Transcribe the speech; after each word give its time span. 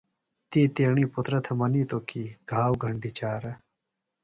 تی 0.49 0.61
تیݨی 0.75 1.03
پُترہ 1.13 1.39
تھےۡ 1.45 1.57
منِیتوۡ 1.59 2.03
کی 2.09 2.23
گھاؤ 2.49 2.73
گھنڈیۡ 2.81 3.15
چارہ۔ 3.17 3.51